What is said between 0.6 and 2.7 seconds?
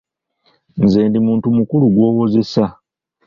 Nze ndi muntu mukulu gw'owozesa.